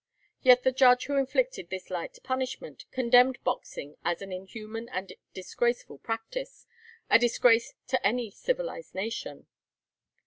[0.41, 5.99] Yet the judge who inflicted this light punishment condemned boxing as an inhuman and disgraceful
[5.99, 6.65] practice,
[7.11, 9.45] a disgrace to any civilized nation.